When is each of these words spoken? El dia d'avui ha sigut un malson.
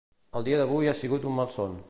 El 0.39 0.47
dia 0.47 0.57
d'avui 0.61 0.89
ha 0.93 0.97
sigut 1.03 1.29
un 1.33 1.39
malson. 1.43 1.79